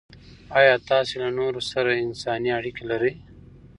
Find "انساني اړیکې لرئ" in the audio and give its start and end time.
2.05-3.13